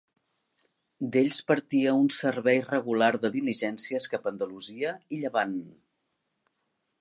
D'ells 1.15 1.41
partia 1.51 1.93
un 2.05 2.09
servei 2.15 2.61
regular 2.69 3.11
de 3.27 3.31
diligències 3.37 4.09
cap 4.15 4.27
a 4.27 4.33
Andalusia 4.33 4.95
i 5.17 5.21
Llevant. 5.21 5.55